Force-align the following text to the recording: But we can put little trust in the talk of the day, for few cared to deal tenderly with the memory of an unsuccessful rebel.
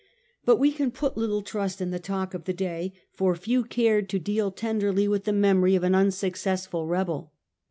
But 0.45 0.55
we 0.57 0.71
can 0.71 0.89
put 0.89 1.15
little 1.15 1.43
trust 1.43 1.79
in 1.79 1.91
the 1.91 1.99
talk 1.99 2.33
of 2.33 2.45
the 2.45 2.55
day, 2.55 2.91
for 3.13 3.35
few 3.35 3.63
cared 3.63 4.09
to 4.09 4.17
deal 4.17 4.49
tenderly 4.49 5.07
with 5.07 5.25
the 5.25 5.31
memory 5.31 5.75
of 5.75 5.83
an 5.83 5.93
unsuccessful 5.93 6.87
rebel. 6.87 7.33